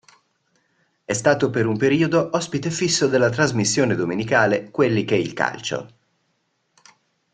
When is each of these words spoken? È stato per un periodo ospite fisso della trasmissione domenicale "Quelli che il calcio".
È 1.05 1.13
stato 1.13 1.51
per 1.51 1.67
un 1.67 1.77
periodo 1.77 2.31
ospite 2.35 2.71
fisso 2.71 3.07
della 3.07 3.29
trasmissione 3.29 3.93
domenicale 3.93 4.71
"Quelli 4.71 5.05
che 5.05 5.15
il 5.15 5.31
calcio". 5.33 5.91